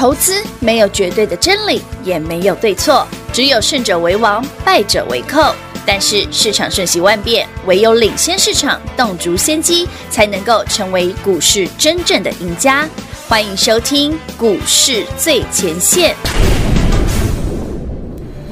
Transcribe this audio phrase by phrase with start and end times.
[0.00, 5.54] 投资没有绝对的真理，也没有对错，只有胜者为王，败者为寇。
[5.84, 12.88] 但是市场瞬息万变，唯有领先市场，洞烛先机，才能够成为股市真正的赢家。
[13.28, 16.16] 欢迎收听股市最前线。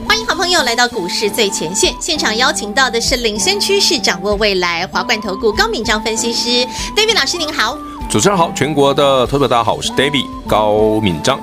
[0.07, 7.79] 欢迎好朋友来到股市最前线，现场邀请到的是领先趋势、掌握未来华冠投顾高敏章分析师，David 老师您好。
[8.09, 11.38] 主持人好，全国的投资者大家好，我是 David 高敏章。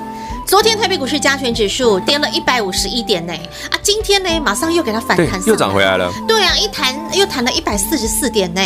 [0.47, 3.33] 昨天台北股市加权指数跌了一百五十一点呢，
[3.69, 6.11] 啊，今天呢马上又给它反弹，又涨回来了。
[6.27, 8.61] 对啊，一弹又弹了一百四十四点呢。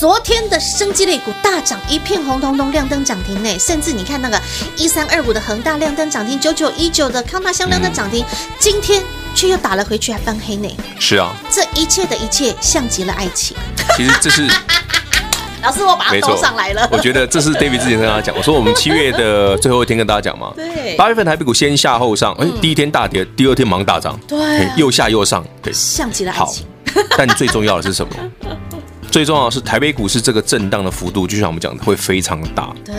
[0.00, 3.58] 昨天的生机类股大涨，一片红彤彤，亮灯涨停呢。
[3.58, 4.40] 甚至你看那个
[4.78, 9.02] 一三二五的恒大亮灯涨停，九九一九的康大香亮灯涨停，嗯、今天
[9.34, 10.74] 却又打了回去，还翻黑呢。
[10.98, 13.54] 是啊，这一切的一切像极了爱情。
[13.94, 14.48] 其实这是。
[15.66, 16.88] 老师，我把它勾上来了。
[16.92, 20.52] 我觉得这是 David 之前跟大家讲，我说我们七月的最后一天跟大家讲嘛。
[20.54, 20.94] 对。
[20.96, 24.16] 八月份台北股先下后上，哎，第一天大跌，第二天忙大涨。
[24.28, 24.38] 对。
[24.76, 25.72] 又下又上，对。
[25.72, 26.64] 像极了爱情。
[26.94, 27.02] 好。
[27.18, 28.14] 但最重要的是什么？
[29.10, 32.72] 最重要的是台北股市这个震荡的幅度，就像我们讲的，会非常大。
[32.84, 32.94] 对。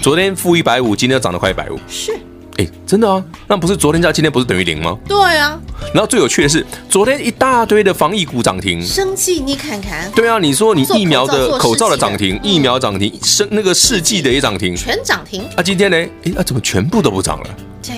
[0.00, 1.78] 昨天负一百五，今天涨了快一百五。
[1.88, 2.16] 是。
[2.58, 3.22] 哎，真的啊？
[3.46, 4.96] 那不是昨天加今天不是等于零吗？
[5.08, 5.58] 对啊。
[5.94, 10.10] 然后最有趣的是，昨天一大堆的防疫股涨停，生技你看看。
[10.12, 15.42] 对啊，你说你疫苗的口罩的涨停，疫苗涨停，生那个试剂的也涨停，全涨停。
[15.56, 15.96] 啊，今天呢？
[16.24, 17.46] 哎，啊，怎么全部都不涨了？
[17.82, 17.94] 对。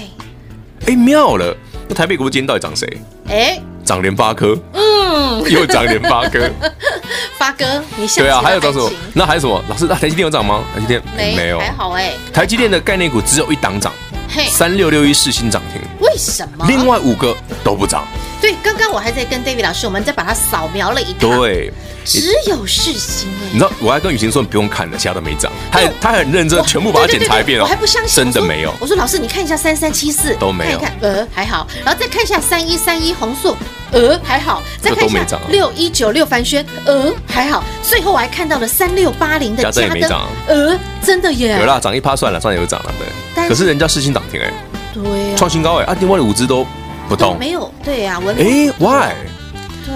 [0.87, 1.57] 哎，妙了！
[1.89, 2.87] 那台北股今天到底涨谁？
[3.29, 4.57] 哎，涨联发科。
[4.73, 6.49] 嗯，又涨联发科。
[7.37, 8.91] 发哥，你对啊，还有涨什么？
[9.13, 9.63] 那还有什么？
[9.69, 10.63] 老师，那台积电有涨吗？
[10.75, 12.13] 台积电没没有，还好哎。
[12.33, 13.93] 台积电的概念股只有一档涨。
[14.51, 16.65] 三六六一世新涨停，为什么？
[16.69, 18.07] 另外五个都不涨。
[18.41, 21.19] 对，刚刚我还在跟 David 老师，我们再把它扫描了一遍。
[21.19, 21.73] 对，
[22.05, 23.49] 只有世新哎。
[23.53, 25.51] 你知道，我还跟雨晴说，你不用看了，其他都没涨。
[25.71, 27.63] 他他很认真，全部把它检查一遍哦。
[27.63, 28.75] 我还不相信，真的没有。
[28.81, 33.57] 我说老师，你看一下三三七四都没有，看呃还好，然后再看一下三一三一弘塑，
[33.95, 42.93] 呃还好，再看一下六一九六凡轩，呃还好，最后我还看到了三六八零的嘉登，呃真的耶，有啦，涨一趴算了，上也有涨了，
[43.35, 43.49] 对。
[43.49, 44.53] 可是人家世新涨停哎。
[44.93, 45.85] 对，创新高哎！
[45.87, 46.65] 啊，另外的五只都
[47.09, 47.69] 不动，没有。
[47.83, 49.13] 对呀，我哎，why？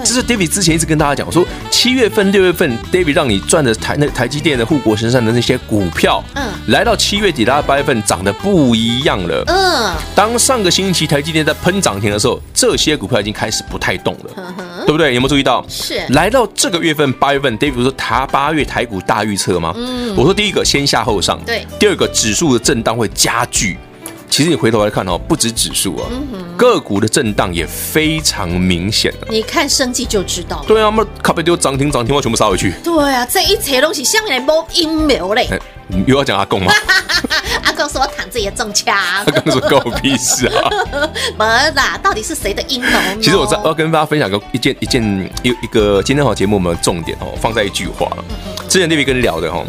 [0.03, 9.93] 这是 David 之前一直跟大家讲，我说七月份、六月份，David 让你赚的台那台积电的护国神山的那些股票，嗯，来到七月底到八月份涨得不一样了，嗯。
[10.15, 14.53] 当上个星期台积电在喷涨停的时候，这些股票已经开始不太动了，
[14.85, 15.13] 对不对？
[15.13, 15.65] 有没有注意到？
[15.69, 16.01] 是。
[16.09, 19.73] 来到这个月份八月份，David 说他八月台股大预测吗？
[19.75, 20.15] 嗯。
[20.15, 21.65] 我说第一个先下后上，对。
[21.79, 23.77] 第二个指数的震荡会加剧。
[24.29, 26.07] 其实你回头来看哦，不止指数啊，
[26.55, 29.13] 个股的震荡也非常明显。
[29.29, 30.63] 你看生技就知道。
[30.67, 32.73] 对啊，那咖啡丢涨停涨停，我全部杀回去。
[32.83, 35.47] 对啊，这一切东西像来摸阴谋嘞。
[36.05, 36.71] 又要讲阿公吗？
[37.65, 38.95] 阿公说我躺着也中枪。
[38.95, 40.69] 阿公说关我屁事啊！
[41.37, 42.91] 没啦，到底是谁的阴谋？
[43.19, 45.03] 其实我在要跟大家分享个一件一件
[45.41, 48.07] 一一个今天好节目，我们的重点哦，放在一句话。
[48.69, 49.65] 之前那边跟你聊的哈。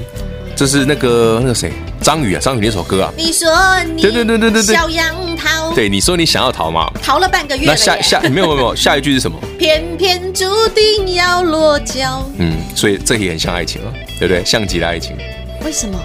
[0.60, 1.72] 就是那个那个谁，
[2.02, 3.10] 张宇啊，张宇那首歌啊。
[3.16, 3.48] 你说
[3.94, 5.72] 你对对对对对对，小杨桃。
[5.72, 6.92] 对，你说你想要逃嘛？
[7.02, 7.64] 逃了半个月。
[7.66, 9.40] 那下下没有没有没有，下一句是什么？
[9.58, 10.44] 偏偏注
[10.74, 12.28] 定要落脚。
[12.36, 13.88] 嗯，所以这也很像爱情啊，
[14.18, 14.44] 对不对？
[14.44, 15.16] 像极了爱情。
[15.64, 15.98] 为什么？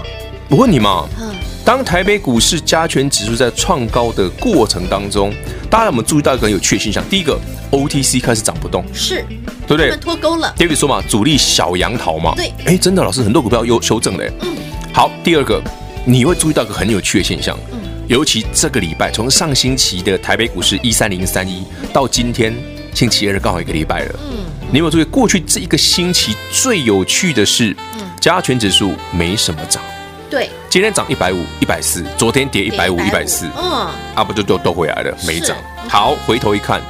[0.48, 1.06] 我问你嘛。
[1.20, 1.34] 嗯。
[1.66, 5.34] 当台北股市加权指数在创高的过程当中，
[5.68, 7.02] 大家有没有注意到一个很有趣的现象？
[7.10, 7.36] 第一个
[7.72, 8.84] ，OTC 开始涨不动。
[8.94, 9.24] 是。
[9.66, 9.90] 对不对？
[9.96, 10.54] 脱钩了。
[10.56, 12.34] David 说嘛，主力小杨桃嘛。
[12.36, 12.52] 对。
[12.64, 14.24] 哎，真的，老师很多股票又修正了。
[14.42, 14.56] 嗯。
[14.92, 15.60] 好，第二个，
[16.04, 17.58] 你会注意到一个很有趣的现象。
[17.72, 17.80] 嗯。
[18.06, 22.54] 尤其这个礼拜，从上星期的台北股市一三零三一到今天
[22.94, 24.14] 星期二刚好一个礼拜了。
[24.30, 24.38] 嗯。
[24.70, 29.82] 你有没有注意，过去这一个星期最有趣的是，嗯，加权指数没什么涨。
[30.30, 30.48] 对。
[30.76, 33.46] 今天涨一百五、一百四，昨天跌一百五、一百四。
[33.56, 33.88] 嗯。
[34.14, 35.56] 啊，不就都都回来了，没涨。
[35.88, 36.82] 好，回头一看，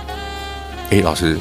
[0.90, 1.38] 哎，老师。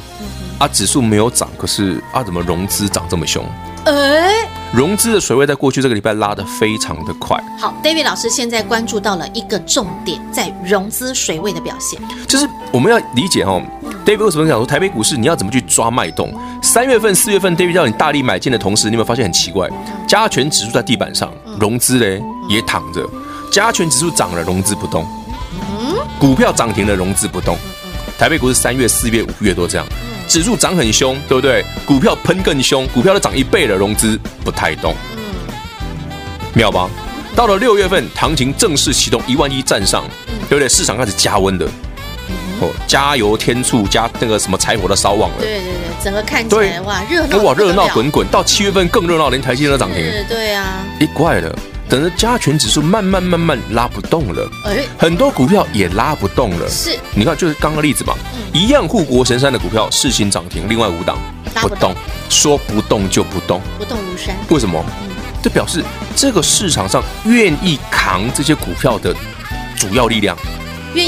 [0.60, 3.44] 啊，指数没有涨，可是啊，怎么融资涨这么凶？
[3.86, 7.36] 哎，融资的水位在过去这个礼拜拉得非常的快。
[7.60, 12.00] 好，David 老师现在关注到了一个重点，在融资水位的表现。
[12.28, 13.60] 就是我们要理解哦
[14.06, 16.32] ，David 为什么讲说台北股市你要怎么去抓脉动？
[16.76, 19.70] 三月份、四月份，David 叫你大力买进的同时，你有没有发现很奇怪？
[20.06, 23.02] 加权指数在地板上，融资嘞也躺着。
[23.50, 25.08] 加权指数涨了，融资不动。
[25.54, 27.58] 嗯，股票涨停了，融资不动。
[28.20, 29.88] 台北股市三月、四月、五月都这样。
[30.28, 31.64] 指数涨很凶，对不对？
[31.86, 35.24] 股票喷更凶，股票都涨一倍了，融资不太动，嗯，
[36.54, 36.90] 妙吧？
[37.34, 40.04] 到了六月份，行情正式启动，一万一站上，
[40.50, 40.68] 对不对？
[40.68, 41.66] 市场开始加温的，
[42.62, 51.54] 哦，加油添醋，加那个什么柴火的烧旺了，对对对，整个看起来哇热闹，哇热闹滚滚，到七月份更热闹，连台积电都涨停，对啊，一怪了。
[51.88, 56.68] 等着加权指数慢慢慢慢拉不动了，哎，很多股票也拉不动了。
[56.68, 61.16] 是，你看就是刚刚例子嘛，嗯、一样护国神山的股票，四星涨停，另外五档
[61.62, 61.94] 不动，
[62.28, 64.36] 说不动就不动，不动如山。
[64.50, 64.84] 为什么？
[65.44, 65.84] 这、嗯、表示
[66.16, 69.16] 这个市场上愿意扛这些股票的
[69.76, 70.36] 主要力量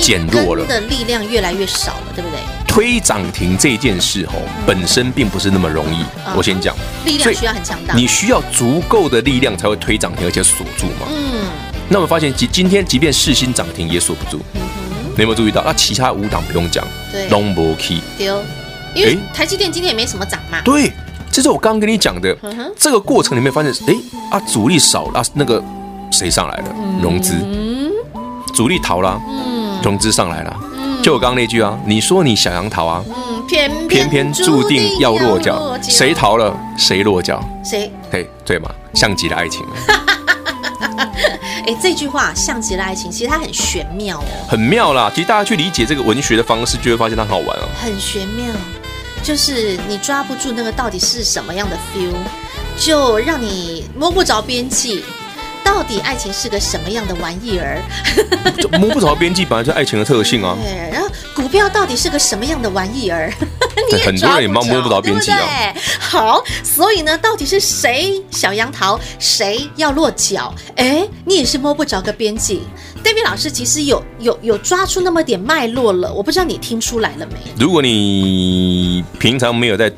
[0.02, 2.40] 减弱了，的力量越来越少了，对不对？
[2.68, 4.34] 推涨停这件事哦，
[4.66, 6.04] 本身并不是那么容易。
[6.36, 6.76] 我先讲，
[7.06, 11.08] 力量需要很强大，你需要足够的力量才会推涨停，而且锁住嘛。
[11.10, 11.48] 嗯。
[11.90, 14.40] 那我们发现，即今天即便四星涨停也锁不住。
[15.16, 15.64] 你有没有注意到？
[15.66, 17.28] 那其他五档不用讲，对。
[17.30, 18.44] 龙博 key 丢，
[18.94, 20.62] 因为台积电今天也没什么涨嘛。
[20.64, 20.92] 对，
[21.32, 22.38] 这是我刚刚跟你讲的。
[22.78, 23.96] 这个过程里面发现，哎
[24.30, 25.64] 啊，主力少了，那个
[26.12, 26.76] 谁上来了？
[27.02, 27.34] 融资。
[27.44, 27.90] 嗯。
[28.54, 29.20] 主力逃了。
[29.28, 29.57] 嗯。
[29.84, 30.56] 融资上来了。
[31.04, 37.42] 就我刚刚那句啊，你说你小杨桃啊，嗯，偏偏偏注定要落脚，谁逃了谁落脚？
[37.64, 37.90] 谁？
[38.12, 39.66] 对对嘛，像极了爱情。
[41.66, 45.10] 哎，这句话像极了爱情，其实它很玄妙哦，很妙啦。
[45.14, 47.70] 其实大家去理解这个文学的方式，就会发现它很好玩哦。
[47.82, 48.46] 很玄妙，
[49.24, 52.14] 就是你抓不住那个到底是什么样的 feel，
[52.78, 55.04] 就让你摸不着边际。
[55.68, 57.84] 到底爱情是个什么样的玩意儿？
[58.80, 60.58] 摸不着边际，本来就是爱情的特性啊。
[60.64, 63.32] 对，然后股票到底是个什么样的玩意儿？
[63.92, 65.76] 对，很多人也摸摸不着边际啊。
[66.00, 70.56] 好，所以呢，到底是谁小杨桃，谁要落脚？
[70.78, 72.62] 哎，你也是摸不着个边际。
[73.04, 77.36] David 老师其实有有有抓出那么点脉络了，我不知道你听出来了没？
[77.60, 79.92] 如果你平常没有在。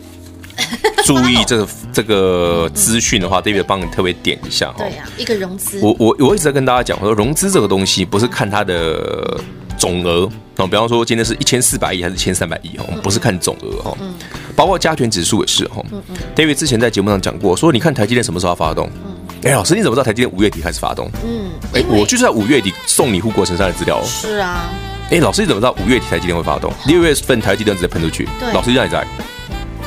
[1.06, 4.76] 注意这个这个资讯的话，David 帮你特别点一下哈。
[4.80, 5.80] 对呀，一个融资。
[5.82, 9.40] 我我我一直在跟大家讲，我说融资这个东西不是看它的
[9.78, 13.98] 总额哦，比方说今天是一千四百亿还是一千三百亿哦，我们不是看总额哈。
[14.02, 14.14] 嗯。
[14.56, 15.84] 包括加权指数也是哈。
[15.92, 16.16] 嗯嗯。
[16.36, 18.90] David 之前在节目上讲过，说你看台积电什么时候要发动？
[19.06, 19.16] 嗯。
[19.44, 21.10] 哎，老师你怎么知道台积电五月底开始发动？
[21.24, 21.50] 嗯。
[21.74, 24.04] 哎，我就是在五月底送你护国神山的资料哦。
[24.06, 24.70] 是啊。
[25.10, 26.72] 哎，老师你怎么知道五月底台积电会发动？
[26.86, 28.28] 六月份台积电直接喷出去。
[28.40, 28.52] 对。
[28.54, 29.06] 老师让你在。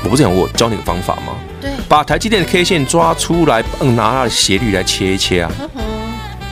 [0.04, 1.34] 我不是讲我教你个方法吗？
[1.62, 5.50] 对，把台积电的 K 线抓出来，嗯，拿它的斜率来切一切啊。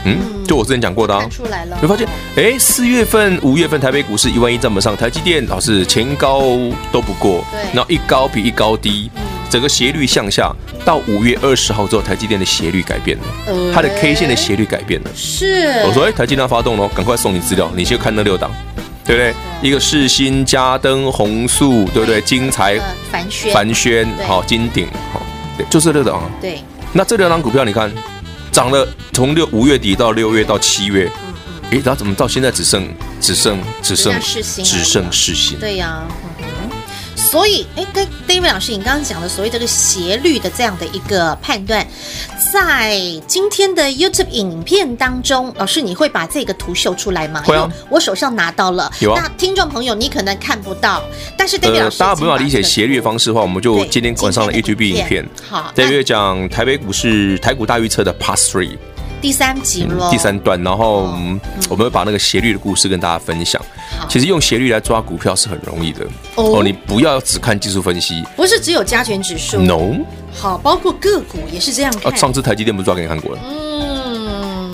[0.05, 0.17] 嗯，
[0.47, 1.27] 就我之前讲过的啊。
[1.31, 1.77] 出来了。
[1.77, 6.41] 会发现，哎，四月份、五月份台北股市一万一站不上，台积电老是前高
[6.91, 9.11] 都不过，对，然后一高比一高低，
[9.51, 10.51] 整个斜率向下。
[10.83, 15.11] 到五月二十号之后，台积电的斜率改变了，它的 K 线的斜率改变了。
[15.15, 15.83] 是。
[15.85, 18.51] 我说，哎，台积电要发动了，赶快送你资料，你先看那六档。
[19.05, 19.35] 对不对？
[19.63, 22.21] 一个世新、嘉登、弘塑，对不对？
[22.21, 22.79] 精材、
[23.11, 25.23] 凡轩、凡轩，好，金鼎，好，
[25.57, 26.23] 对，就是这个啊。
[26.41, 26.61] 对。
[26.93, 27.91] 那这两档股票，你看，
[28.51, 31.11] 涨了，从六五月底到六月到七月。
[31.71, 35.59] 诶，然后怎么到现在只剩只剩只剩只剩世新？
[35.59, 36.03] 对呀。
[37.17, 41.87] 所以，哎，跟 David 老师，你刚刚讲的所谓这个斜率的这样的一个判断，
[42.53, 42.99] 在
[43.29, 47.43] 今天的 YouTube 影片当中，老师你会把这个图秀出来吗？
[47.47, 48.91] 会啊，我手上拿到了。
[48.99, 49.23] 有啊。
[49.23, 51.01] 那听众朋友，你可能看不到，
[51.37, 55.25] 但是 David 老师，大家不用理解斜率的方式的话，我们就今天晚上的 YouTube 影片。
[55.49, 58.77] 好，David 讲台北股市台股大预测的 Part Three。
[59.21, 61.03] 第三集了、嗯，第三段，然后
[61.69, 63.61] 我们会把那个斜率的故事跟大家分享。
[64.01, 66.07] 嗯、其实用斜率来抓股票是很容易的
[66.37, 69.99] 哦，哦，你不要只看技术分析，不是只有加权指数，no，
[70.33, 72.13] 好，包括个股也是这样看。
[72.13, 73.41] 啊，上次台积电不是抓给你看过了？
[73.45, 74.73] 嗯，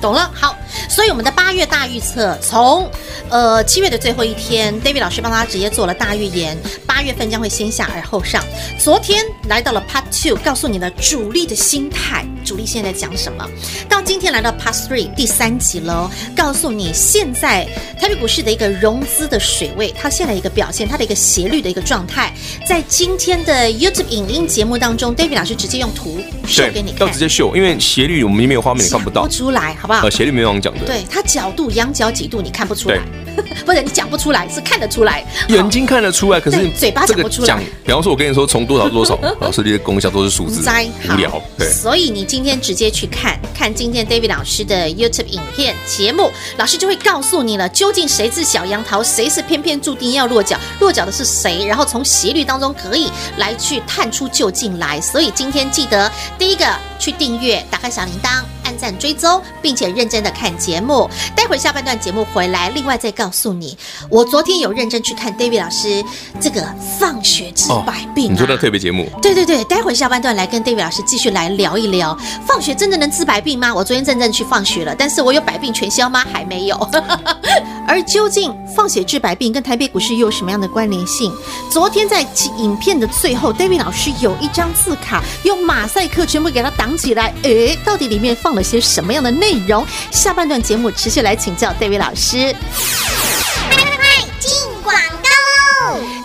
[0.00, 0.54] 懂了，好。
[0.88, 2.90] 所以我们的八月大预测，从
[3.28, 6.56] 呃七月的最后一天，David 老师帮他直接做了大预言，
[6.98, 8.42] 八月份将会先下而后上。
[8.76, 13.48] 昨天来到了 Part Two，告诉你的主力的心态，主力现在在讲什么？
[13.88, 17.64] 到今天来到 Part Three 第三集喽，告诉你现在
[18.00, 22.34] 台北股市的一个融资的水位，它现在一个表现，它的一个斜率的一个状态，
[22.66, 30.00] 在今天的 YouTube 影音节目当中，David 老师直接用图秀给你看，要直接秀，因为斜率我们没有画面，你看不到，不出来，好不好？
[30.02, 30.84] 呃，斜率没有讲的。
[30.84, 32.98] 对，它角度仰角几度你看不出来，
[33.64, 37.46] 不是你讲不出来，是看得出来，眼睛看得出来，可是嘴巴讲不出来。
[37.46, 40.68] 讲，比方说，我跟你说从多少多少， 老师这些功效都是数字，
[41.08, 41.42] 无聊。
[41.56, 55.00] 对，所以你今天直接去看看今天 David 老师的 YouTube 影片节目，老师就会告诉你了，究竟谁是小杨桃，谁是偏偏注定要落脚，落脚的是谁，然后从斜率当中可以来去探出究竟来。
[55.00, 56.64] 所以今天记得第一个
[56.98, 58.57] 去订阅，打开小铃铛。
[58.68, 61.08] 按赞追踪，并且认真的看节目。
[61.34, 63.74] 待会下半段节目回来，另外再告诉你，
[64.10, 66.04] 我昨天有认真去看 David 老师
[66.38, 66.62] 这个
[66.98, 68.32] 放血治百病、啊哦。
[68.32, 69.08] 你说的特别节目？
[69.22, 72.14] 对对对，待会下半段来跟 David 老师继续来聊一聊，
[72.46, 73.74] 放血真的能治百病吗？
[73.74, 76.22] 我昨天真正去放血了，但是我有百病全消吗？
[76.30, 76.76] 还没有。
[77.88, 81.32] 而究竟放血治百病跟台北股市又有什么样的关联性？
[81.70, 82.20] 昨天在
[82.58, 89.86] 影片的最后，David 老师有一张字卡用马赛克全部给它挡起来，诶，到底里面放了有些什么样的内容？
[90.10, 92.54] 下半段节目持续来请教 David 老师。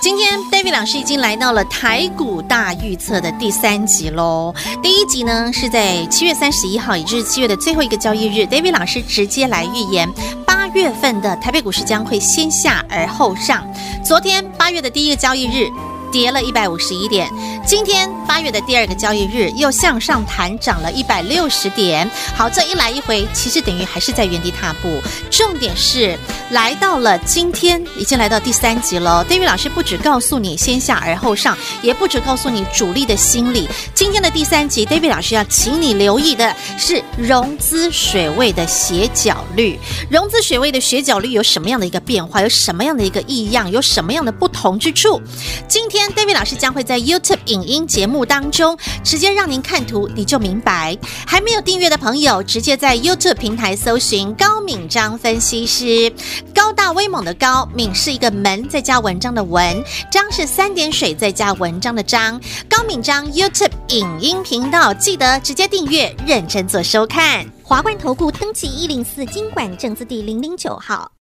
[0.02, 4.54] 今天 David 老师已经来到了台股大预测的第三集喽。
[4.82, 10.12] 第一集呢是在七月三十一号，也就是七月的最后一个交易日，David 老师直接来预言
[10.46, 13.66] 八月份的台北股市将会先下而后上。
[14.04, 15.70] 昨天八月的第一个交易日。
[16.14, 17.28] 跌了一百五十一点，
[17.66, 22.08] 今天八月的第二个交易日又向上弹涨了一百六十点。
[22.36, 25.02] 好，这一来一回，其实等于还是在原地踏步。
[25.32, 26.16] 重点是
[26.52, 29.26] 来到了今天，已经来到第三集了。
[29.28, 33.68] davi 老师不只告诉你先下而后上，也不只告诉你主力的心理。
[33.96, 39.80] 今天的第三集，David 老师要请你留意的是融资水位的斜角率。
[40.12, 42.40] 融资水位的斜角率有什么样的一个变化？
[42.44, 43.72] 有什么样的一个异样？
[43.72, 45.20] 有什么样的不同之处？
[45.68, 46.03] 今天。
[46.12, 50.98] David 老师将会在 YouTube 影音节目当中直接让您看图，你就明白。
[51.26, 56.12] 还没有订阅的朋友，直接在 YouTube 平台搜寻高敏章分析师，
[56.54, 62.40] 高大威猛的高，敏是一个门再加文章的文，章是三点水再加文章的章。
[62.70, 67.46] 高敏章 YouTube 影音频道，记得直接订阅，认真做收看。
[67.64, 71.12] 华冠投顾登记一零四金管证字第零零九号，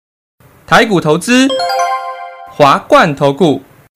[0.67, 1.49] 台股投资，
[2.51, 3.61] 华冠投顾。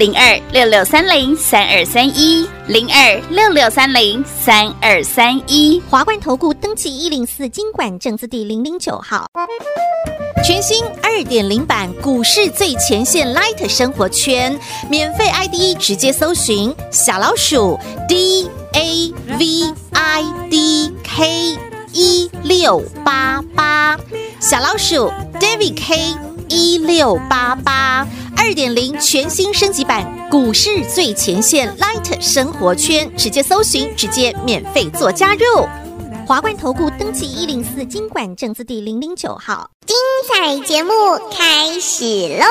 [0.00, 9.26] 零二六六三零三二三一，零二六六三零三二三一，华冠投顾登记一零四金管证字第零零九号，
[10.42, 17.78] 全新二点零版股市最前线 Light 生活圈，免费 ID 直接搜寻小老鼠
[18.08, 21.58] D A V I D K
[21.92, 23.98] 一六八八，
[24.40, 26.14] 小老鼠 David K
[26.48, 28.08] 一六八八。
[28.36, 35.44] 二点零全新升级版股市最前线 Light 生活圈，直接搜寻，直接免费做加入。
[36.26, 39.96] 华冠投顾登记一零四经管证字第零零九号，精
[40.28, 40.92] 彩节目
[41.32, 42.44] 开始喽！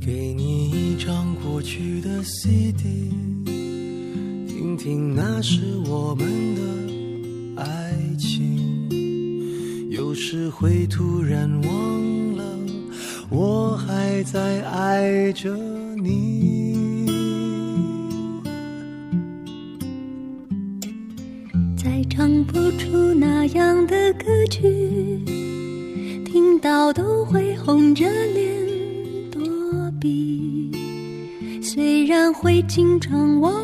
[0.00, 3.33] 给你一张过去的 CD。
[4.76, 8.88] 听，那是我们的爱情。
[9.90, 12.44] 有时会突然忘了，
[13.30, 15.56] 我还在爱着
[15.96, 17.06] 你。
[21.76, 24.62] 再唱不出那样的歌曲，
[26.24, 28.04] 听到都会红着
[28.34, 28.50] 脸
[29.30, 29.40] 躲
[30.00, 30.70] 避。
[31.62, 33.63] 虽然会经常忘。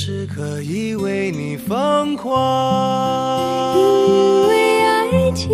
[0.00, 3.76] 时可以为你疯狂。
[3.76, 5.50] 因为爱情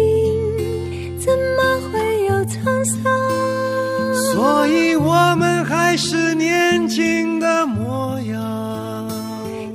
[1.18, 3.00] 怎么会有沧桑
[4.34, 9.08] 所以我们还是年轻的模样，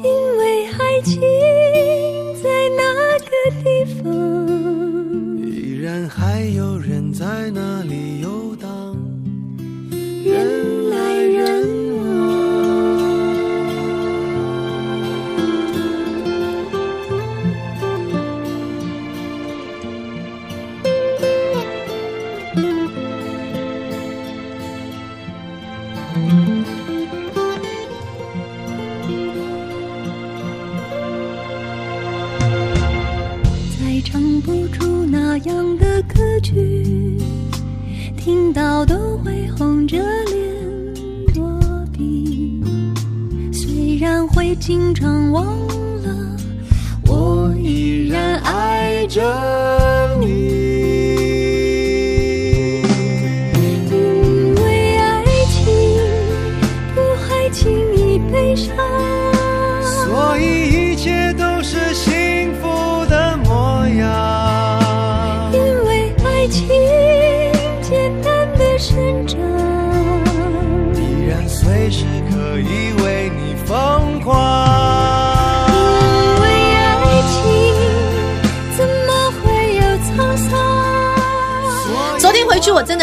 [0.03, 1.19] 因为爱情
[2.43, 2.47] 在
[2.77, 2.83] 那
[3.25, 3.31] 个
[3.63, 4.05] 地方，
[5.47, 7.59] 依然还有人在那
[44.55, 45.45] 经常忘
[46.03, 46.37] 了，
[47.07, 49.21] 我依然爱着
[50.19, 50.38] 你。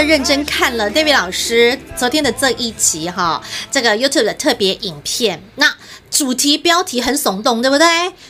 [0.07, 5.75] 认真看了 David 老师昨天的这一集哈，这个 YouTube 的特别影片，那
[6.09, 7.87] 主题标题很耸动，对不对？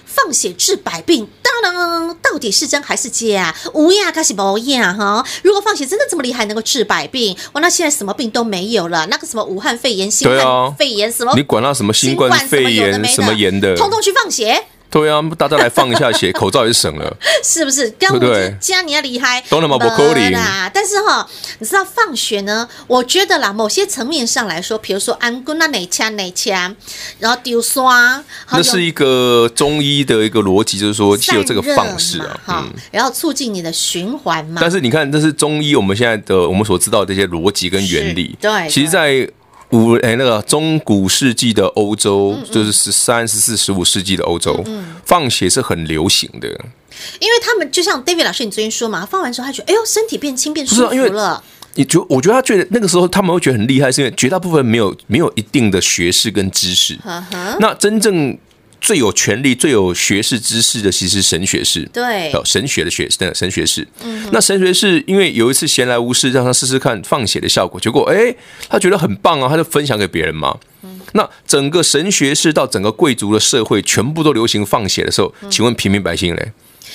[0.06, 3.54] 放血治百病，当当，到底是真还是假？
[3.75, 4.95] 无呀，还是无呀？
[4.95, 14.64] 哈，如果放血真的这么厉害，能够治百病，我，那现在什么病都没有了，那个什么武汉肺炎、新冠肺炎，什么你管那什么新冠肺炎什么炎的，通通去放血。
[14.90, 17.90] 对啊，大家来放一下血，口罩也省了， 是不是？
[17.90, 18.55] 对不对？
[18.61, 19.76] 加你要厉害，懂了吗？
[19.78, 20.71] 不可能啦。
[20.73, 21.26] 但是哈，
[21.59, 22.69] 你知道放血呢？
[22.87, 26.75] 我觉得啦，某些层面上来说，比如说安姑那哪枪哪枪，
[27.19, 34.61] 然后丢刷，那是一个中医的一个逻辑，就是说只有这个放式啊，嗯，然后促进你的循环嘛。
[34.61, 39.28] 但是你看，这是中医，我们现在的我们所知道的这些逻辑跟原理，对，其实，在。
[39.70, 44.64] 五哎，那个中古世纪的欧洲，嗯嗯就是十三、十四、十五世纪的欧洲，
[45.04, 46.49] 放血是很流行的。
[47.20, 51.42] 因为他们就像 David 老师你昨天说嘛，放完之后他觉得，哎呦，身体变轻变舒服了。
[51.75, 56.99] 你就我觉得他觉得那个时候他们会觉得很厉害，是因为绝大部分没有没有一定的学识跟知识。
[57.61, 58.37] 那真正。
[58.87, 61.83] 最有权力、最有学识知识的，其实是神学士。
[61.93, 63.85] 对，神学的学的神学士。
[64.05, 68.33] 嗯，那神学士因为有一次闲来无事，让他试试看放血的效果，结果哎，
[68.69, 70.57] 他觉得很棒啊，他就分享给别人嘛。
[70.83, 76.52] 嗯，那整个神学士到整个贵族的社会，全部都流行放血的时候，请问平民百姓嘞？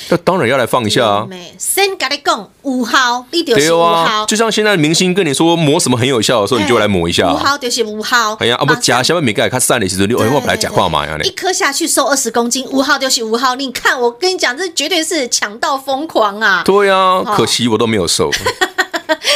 [0.10, 1.27] 那当然要来放一下啊！
[1.58, 4.25] 先跟你讲五号，你就是五号。
[4.25, 7.31] 就像现在明星跟你说抹什么很有效的时候，你就来抹一下。
[7.31, 8.36] 五号就是五号。
[8.36, 11.17] 哎呀，啊不加，下面每个看散的时候，你我来讲话嘛呀？
[11.24, 13.55] 一颗下去瘦二十公斤，五号就是五号。
[13.55, 16.63] 你看，我跟你讲，这绝对是抢到疯狂啊！
[16.65, 18.31] 对啊，可惜我都没有瘦。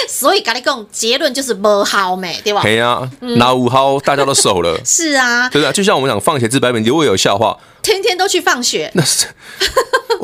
[0.08, 2.62] 所以跟你讲，结论就是五号没，对吧？
[2.62, 4.80] 对呀，拿五号大家都瘦了。
[4.86, 8.92] 是啊，对啊，就像我们讲放血治百病，如果有效的话，天天都去放血。
[8.96, 9.28] 那是。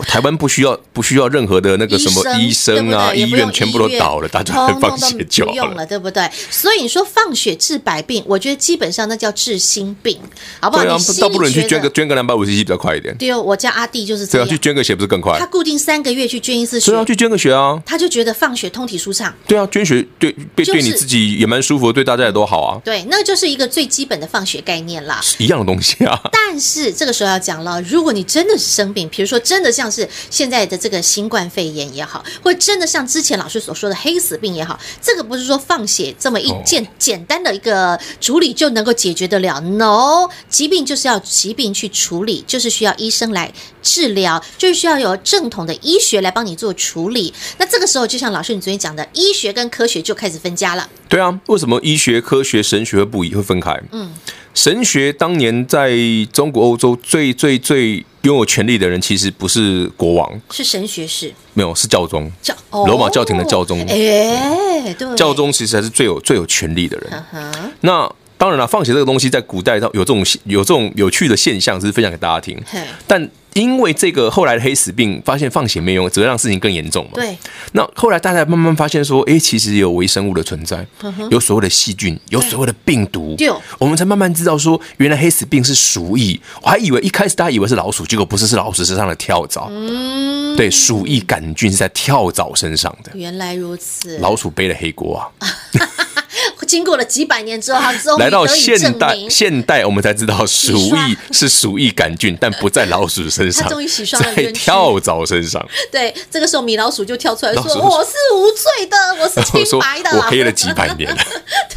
[0.08, 6.28] 台湾不需要不需要任何的那个什么医生啊，医院全部都倒了，大家放血就好了，用了，对不对？
[6.50, 10.18] 所以你说放血治百病，我觉得基本上那叫治心病，
[10.60, 10.84] 好不好？
[10.84, 13.16] 对啊，倒不如你去捐个捐个两百五十 cc 比较快一点。
[13.18, 15.38] 对哦，我家阿弟就是这样，去捐个血不是更快？
[15.38, 19.34] 他固定三个月去捐一次血，对啊，去捐个血啊，他就觉得放血通体舒畅。
[19.46, 22.82] 对啊，捐血对对对你自己也蛮舒服，对大家也都好啊。
[22.84, 26.20] 对，那就是一个最基本的放血概念啦，一样的东西啊。
[26.32, 30.62] 但是这个时候要讲了，如果你真的是生病，比如说真的像是现在。
[30.72, 39.60] 的这个新冠肺炎也好，或真的像之前老师所说的黑死病也好，这个不是说放血这么一件简单的一个处理就能够解决得了。
[39.60, 47.34] No，疾病就是要疾病去处理，就是需要医生来治疗，就是需要有正统的医学来帮你做处理。
[47.58, 50.88] 那这个时候，就像老师你昨天讲的，医学跟科学就开始分家了。
[51.10, 53.78] 对啊，为什么医学、科学、神学会不一会分开？
[53.92, 54.14] 嗯。
[54.54, 55.92] 神学当年在
[56.32, 63.80] 中国、欧洲最最最拥有权力的人，其实不是国王，是神学士，没有是教宗，教罗马教廷的教宗。
[63.88, 67.12] 哎，对，教宗其实才是最有最有权力的人。
[67.12, 72.60] 呵呵那当然了，放血这个东西在古代有这种有这种有趣的现象，只是分享给大家听。
[73.06, 77.12] 但因为这个后来的黑死病，发现放血没用，只会让事情更严重嘛。
[77.14, 77.38] 对。
[77.74, 80.84] 那后来大家慢慢发现说，哎，其实有微生物的存在，
[81.30, 83.36] 有所谓的细菌，有所谓的病毒。
[83.38, 83.48] 对。
[83.78, 86.42] 我们才慢慢知道说，原来黑死病是鼠疫。
[86.64, 89.68] 我还以为一开始大家以为是老鼠，结果不是，是老鼠身上的跳蚤。
[89.70, 90.58] 嗯。
[90.58, 93.12] 对，鼠疫杆菌是在跳蚤身上的。
[93.14, 94.18] 原来如此。
[94.18, 95.30] 老鼠背了黑锅啊。
[96.68, 105.66] 经过了几百年之后，他终于来到现代，现代我们才知道鼠疫是鼠疫杆菌，但不在老鼠身上，它终于洗刷了在跳蚤身上。
[105.92, 111.18] 对，这个时候米老鼠就跳出来说：“我是无罪的，我是清白的。”我黑了几百年了。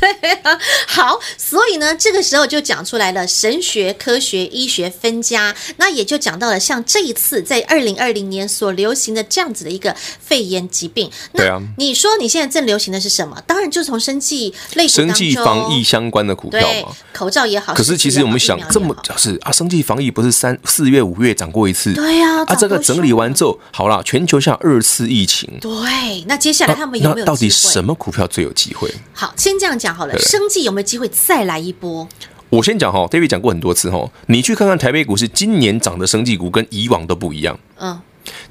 [0.00, 11.10] 对啊，好，所以呢，这个时候就讲出来了，神学、科学、医学分家，那也就讲到了像这一次在二零二零年所流行的这样子的一个肺炎疾病。
[11.34, 13.40] 对啊，你说你现在正流行的是什么？
[13.46, 17.74] 当然就是从生技类生计防疫相关的股票嘛，口罩也好。
[17.74, 21.92] 可是其实我们想这么就是啊，生计防疫不是三四月五月涨过一次？
[21.94, 25.48] 对呀，啊，这个整理完之后，好了，全球下二次疫情。
[25.60, 27.26] 对，那接下来他们有没有？
[27.26, 28.92] 到底什么股票最有机会？
[29.12, 30.18] 好，先这样讲好了。
[30.18, 32.06] 生计有没有机会再来一波？
[32.50, 37.58] 我先讲哈，David 讲过很多次哈，你去看看台北股市今年涨的生技股跟以往都不一样。
[37.78, 38.00] 嗯。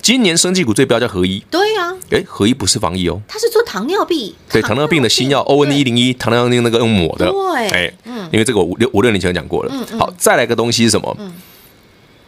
[0.03, 11.15] 今年生技股最标叫合一，对呀，哎，合一不是防疫哦，它是做糖尿病，对，糖尿病的新药 O N 一零一，糖尿病那个用抹的，对，哎，嗯，因为这个我五六五六年前讲过了，嗯，好，再来个东西是什么？
[11.19, 11.33] 嗯。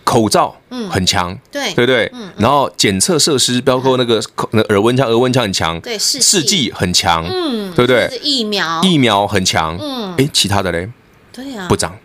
[0.05, 6.71] 口罩，嗯，很强，对，对不对，嗯，然后检测设施，包括那个口那耳温枪，耳温枪很强，对，试剂。
[6.71, 8.07] 很强，嗯，对不对？
[8.21, 10.87] 疫苗，疫苗很强，嗯，哎，其他的嘞，
[11.33, 11.97] 对呀，不涨。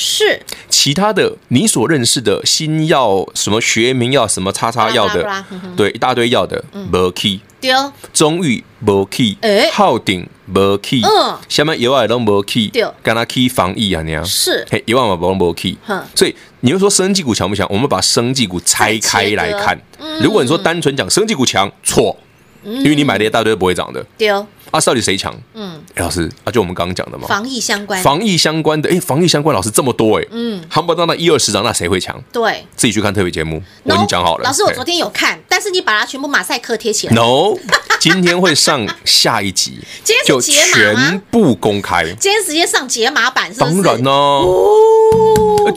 [0.00, 0.40] 是。
[0.68, 5.44] 其他的你所认识的新药，什么学名药，什么叉叉药的，
[5.76, 7.40] 对，一大堆药的，没去。
[7.60, 7.72] 对，
[8.12, 15.76] 中裕没去，哎，浩鼎没去，嗯，下面有外都没去，对，跟他去防疫啊，那样是，嘿，有外嘛不没去，
[16.14, 17.66] 所以你又说生技股强不强？
[17.68, 19.76] 我们把生技股拆开来看，
[20.22, 22.16] 如果你说单纯讲生技股强，错，
[22.62, 24.32] 因为你买的一大堆不会涨的，对。
[24.70, 25.34] 啊，到底谁强？
[25.54, 32.22] 嗯，老师啊，就我们刚刚讲的嘛，防疫相关，防疫相关的，哎，防疫相关老师这么多哎，嗯，夯不到那一二十张，那谁会强？
[32.32, 34.44] 对，自己去看特别节目，我已经讲好了。
[34.44, 37.14] 老师，我昨天有看，但是你把它全部马赛克贴起来。
[37.14, 37.54] No，
[38.00, 42.04] 今天会上下一集，今天就全部公开。
[42.20, 44.10] 今天直接上解码版，当然呢。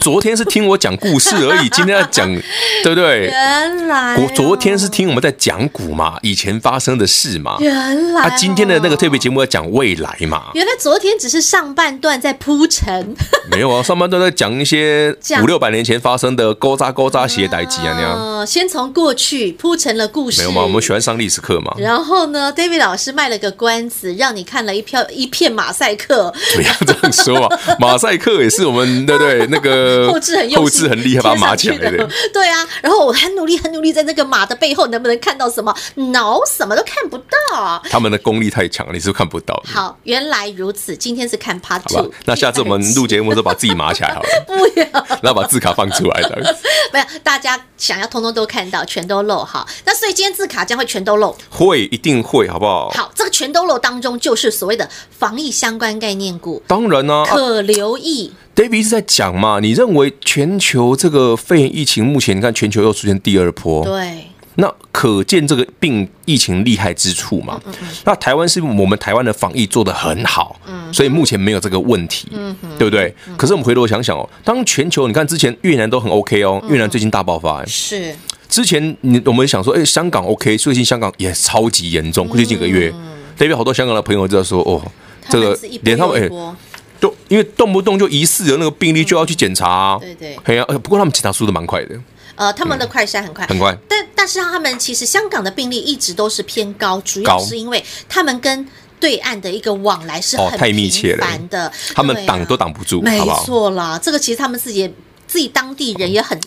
[0.00, 2.26] 昨天是听我讲故事而已， 今天要讲，
[2.82, 3.26] 对不对？
[3.26, 7.56] 原来我昨天是听我们在讲股嘛，以前发生的事嘛。
[7.60, 10.50] 原来啊，今天的那个特别节目要讲未来嘛。
[10.54, 13.14] 原来昨天只是上半段在铺陈，
[13.50, 18.12] 没有啊，上半段在讲一些五六百年前发生的勾扎勾扎鞋带机啊那样。
[18.12, 20.62] 呃，先从过去铺陈了故事，没有吗？
[20.62, 21.72] 我们喜欢上历史课嘛。
[21.78, 26.32] 然后呢，David 老师卖了个关子，让你看了一票一片马赛克。
[26.54, 29.46] 不要 这样说啊，马赛克也是我们对不对？
[29.50, 32.08] 那个后置很后制很厉害，把它码起来的。
[32.32, 37.82] 对啊，然后我很努力，很努力，在那个马的背后能不能看到什么？No，什么都看不到。
[37.90, 39.62] 他们的功力太强了，你是不是看不到？
[39.66, 40.96] 好，原来如此。
[40.96, 42.10] 今天是看 Part Two。
[42.24, 44.28] 那下次我们录节目的时候，把自己码起来好了。
[44.48, 44.86] 不要，
[45.22, 46.56] 然后把字卡放出来的。
[46.92, 49.66] 没有，大家想要通通都看到，全都漏哈。
[49.84, 52.90] 那所以今天字卡将会全都漏，会一定会，好不好？
[52.90, 58.32] 好，这个全都漏当中就是所谓的防疫相关概念股，当然呢、啊，可留意。
[58.54, 59.60] David 一直在讲嘛？
[59.60, 67.60] 你认为全球这个肺炎疫情目前，你看全球又出现第二波，对，那可见这个病疫情厉害之处嘛？
[68.04, 73.14] 那台湾是我们台湾的防疫做得很好，嗯，所以目前没有这个问题，嗯，对不对？
[73.26, 78.14] 嗯、可是我们回头想想哦，当全球你看之前越南都很 OK 哦，越南最近大爆发，是。
[78.48, 82.92] 之前你我们想说，哎，香港 OK，最近香港也超级严重，过去几个月
[83.38, 84.82] ，David 好多香港的朋友就在说，哦，
[85.30, 86.28] 这个连他们哎。
[87.00, 91.96] 就因为动不动就疑似的那个病例就要去检查，啊，对对，对啊，不过他们检查速度蛮快的，
[92.34, 98.66] 呃，他们的快筛很快，很快，但但是他们其实香港的病例一直都是偏高，主要是因为他们跟
[98.98, 101.26] 对岸的一个往来是很太密切了。
[101.50, 104.92] 的，他们挡都挡不住，没错啦，这个其实他们自己
[105.26, 106.40] 自己当地人也很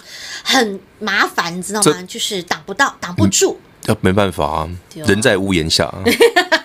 [0.43, 2.03] 很麻烦，你知道吗？
[2.07, 5.93] 就是挡不到，挡不住，这没办法啊，人在屋檐下。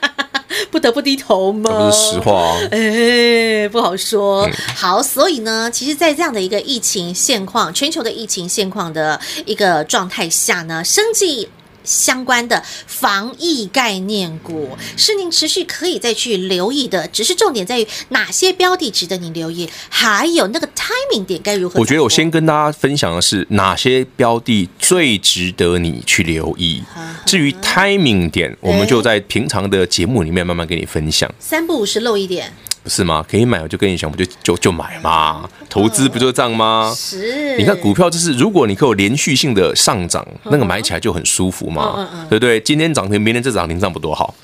[0.72, 1.70] 不得不低头吗？
[1.70, 2.59] 这不是实话啊！
[2.70, 4.46] 哎，不好说。
[4.46, 11.48] 嗯、好，所以呢，其实，在这样的一个疫情现况、全球的疫情现况的一个状态下呢，生技。
[11.84, 21.80] 相关的防疫概念股是您持续可以再去留意的，只是重点在于哪些标的值得您留意，还有那个 timing 点该如何？
[21.80, 26.82] 我觉得我先跟大家分享的是哪些标的最值得你去留意。
[27.26, 31.32] 至于 timing 点，我们就在平常的节目里面慢慢跟你分享。
[31.38, 32.52] 三不五时漏一点。
[32.82, 33.24] 不是吗？
[33.28, 35.48] 可以买，我就跟你讲，我就就就买嘛。
[35.68, 36.92] 投资不就这样吗？
[36.96, 37.56] 是。
[37.58, 42.58] 你看股票就是，如果你可以有连续性的上涨，那个买起来就很舒服嘛，对不对？
[42.60, 44.34] 今天涨停，明天再涨停，这样不多好？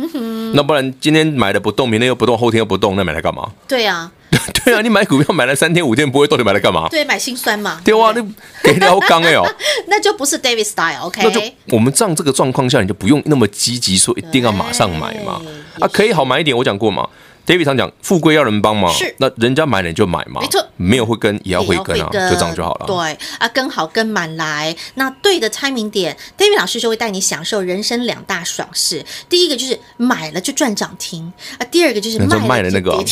[0.55, 3.51] 那不然今天买的不动，明天又不动，后天又不动，那买来干嘛？
[3.66, 4.11] 对呀，
[4.64, 6.88] 对啊，你买股票买了三天五天不会动，你买来干嘛？
[6.90, 7.81] 对，买心酸嘛。
[7.83, 8.22] 对啊，那
[8.62, 9.42] 给条刚哎哦，
[9.88, 11.22] 那就不是 David style，OK？
[11.25, 15.40] 那就我们这样这个状况下，你就不用那么积极说一定要马上买嘛。
[15.81, 17.09] 啊，可以好买一点，我讲过嘛。
[17.47, 22.87] David 常讲，富贵要人帮忙，是，那人家买了你就买嘛，没错，没有会跟也要会跟啊，就这样就好了。
[22.87, 29.05] 对啊，跟好跟满来，那对的 timing 点，David 老师就会带你享受人生两大爽事。
[29.29, 32.97] 第一个就是买了就赚涨停啊，第二个就是卖了那个。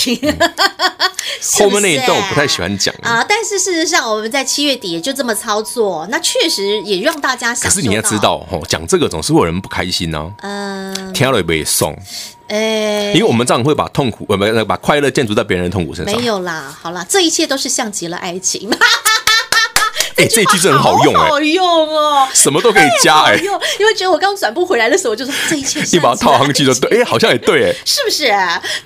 [1.59, 7.75] 后面那一段我不太喜欢讲啊，但是事实上我们在七月底也就这么操作，那确实也让大家享受。
[7.77, 10.33] 可是你要知道，哦，讲这个总是会有人不开心呢。
[10.40, 11.97] 嗯，听了也不会送。
[12.55, 16.17] 哎，因为我们这样会把痛苦呃，不，把快乐建筑在别人的痛苦身上。
[16.17, 18.71] 没有啦，好啦，这一切都是像极了爱情。
[20.17, 23.35] 哎，这句真好用，好用哦，什么都可以加哎。
[23.35, 25.83] 用因为觉得我刚转不回来的时候，我就说这一切。
[25.90, 28.33] 你把它套上去就对， 哎，好像也对，哎，是不是？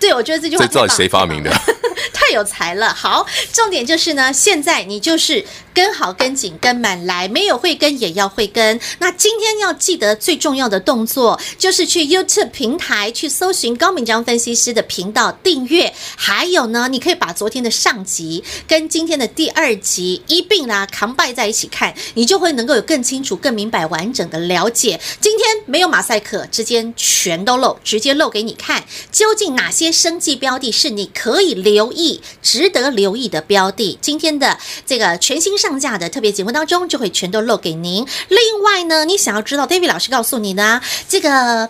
[0.01, 0.67] 对，我觉得这句话。
[0.67, 1.51] 这到底谁发明的？
[2.15, 2.95] 太有才了。
[2.95, 5.45] 好，重点就是呢，现在你就是。
[5.79, 8.81] 跟好、跟紧、跟满来，没有会跟也要会跟。
[8.99, 25.01] 那今天要记得最重要的动作，就是去 YouTube 平台去搜寻高敏章分析师的频道订阅，还有呢，你可以把昨天的上集跟今天的第二集一并啦 combine 在一起看，你就会能够有更清楚、更明白、完整的了解。
[25.21, 33.97] 今天没有马赛克，之间全都露，直接露给你看，究竟哪些生计标的是你可以留意、值得留意的标的？
[34.03, 38.07] 今天的这个全新上架的特别节目当中，就会全都漏给您。
[38.29, 41.69] 另外呢，你想要知道 David 老师告诉你的这个。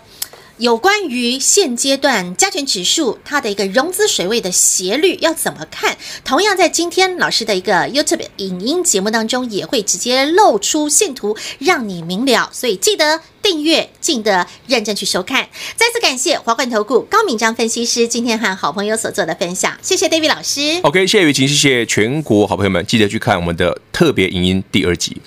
[0.59, 5.97] 有关于现阶段加权指数它的一个融资水位的斜率要怎么看？
[6.25, 12.51] 同样在今天老师的一个 YouTube 影音节目当中，也会直接露出线图，让你明了。
[12.53, 15.49] 所以记得订阅，记得认真去收看。
[15.77, 20.81] 再次感谢华冠投顾高敏章分析师今天和好朋友所做的分享，谢谢 David 老师。
[20.83, 25.19] OK，谢谢雨晴，谢谢全国好朋友们，记得去看我们的特别影音第二集。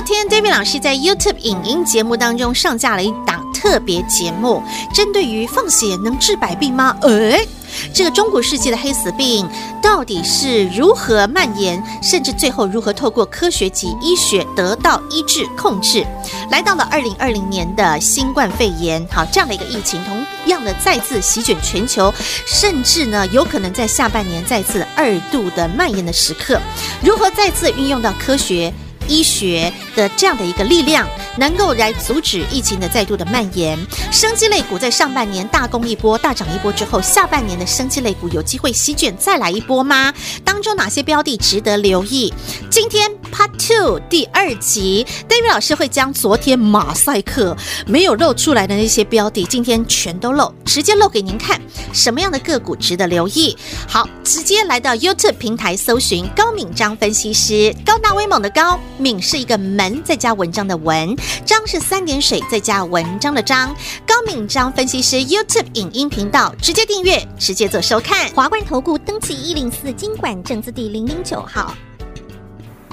[0.00, 4.62] 昨天，David 老师在 YouTube 影音节目当中上架了一档特别节目，
[4.94, 6.96] 针对于放血能治百病吗？
[7.02, 7.46] 诶，
[7.92, 9.46] 这个中古世纪的黑死病
[9.82, 16.02] 到底是如何蔓延，甚至最后如何透过科学及医学得到医治控制？
[16.50, 22.10] 来到了二零二零年的新冠肺炎，好，这样的一个疫情，同样的再次席卷全球，
[22.46, 26.58] 甚至呢，有可能在下半年再次二度的蔓延的时刻，
[27.02, 28.72] 如何再次运用到科学？
[29.10, 33.76] 医学的这样的一个力量，能够来阻止疫情的再度的蔓延。
[34.12, 40.14] 生机类股在上半年大攻一波、大涨一波之后，下半年的生机类股有机会席卷再来一波吗？
[40.44, 42.32] 当中哪些标的值得留意？
[42.70, 51.60] 今天 Part Two 第二集，David 老师会将昨天马赛克没有露出来的那些标的，今天全都露，直接露给您看。
[51.92, 53.56] 什么样的个股值得留意？
[53.88, 58.78] 好，直接来到 YouTube 平台搜寻高敏章分析师，高大威猛的高。
[58.98, 63.74] 敏是一个门再加文章的文，章是三点水再加文章的章。
[64.06, 68.28] 高敏章分析师 YouTube 影音频道，直接订阅，直接做收看。
[68.34, 71.74] 华冠投顾登记一零四金管证字第零零九号。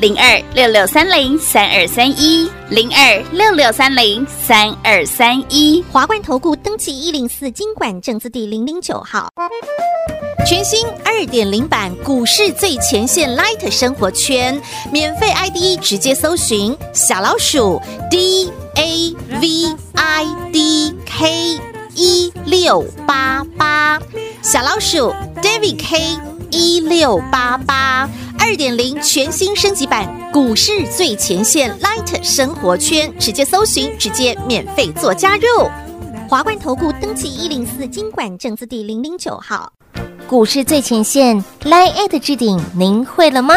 [0.00, 9.28] 零二六六三零三二三一，零二六六三零三二三一，华冠投顾登记一零四金管证字第零零九号，
[10.44, 14.60] 全新二点零版股市最前线 Light 生活圈，
[14.92, 17.80] 免费 ID 直接搜寻小老鼠
[18.10, 21.60] D A V I D K
[21.94, 24.00] 一六八八，
[24.42, 26.18] 小老鼠 David K
[26.54, 28.08] 一六八八。
[28.38, 35.42] 二点零全新升级版股市最前线 Light 生活圈，直接搜寻，直接免费做加入。
[36.28, 39.72] 华冠投顾登记一零四经管证字第零零九号。
[40.28, 43.56] 股市最前线 Light 置顶，您会了吗？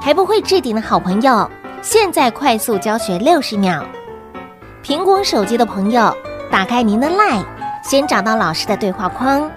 [0.00, 1.50] 还不会置顶的好朋友，
[1.82, 3.84] 现在快速教学六十秒。
[4.84, 6.14] 苹果手机的朋友，
[6.50, 7.44] 打开您的 Light，
[7.82, 9.50] 先找到老师的对话框，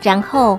[0.00, 0.58] 然后